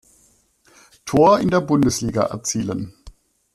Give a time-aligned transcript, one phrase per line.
[1.05, 2.95] Tor in der Bundesliga erzielen.